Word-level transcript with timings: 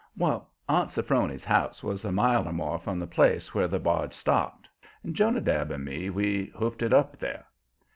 Well, 0.17 0.49
Aunt 0.67 0.89
Sophrony's 0.89 1.45
house 1.45 1.83
was 1.83 2.03
a 2.03 2.11
mile 2.11 2.47
or 2.49 2.51
more 2.53 2.79
from 2.79 2.97
the 2.97 3.05
place 3.05 3.53
where 3.53 3.67
the 3.67 3.77
barge 3.77 4.15
stopped, 4.15 4.67
and 5.03 5.15
Jonadab 5.15 5.69
and 5.69 5.85
me, 5.85 6.09
we 6.09 6.51
hoofed 6.55 6.81
it 6.81 6.91
up 6.91 7.17
there. 7.19 7.45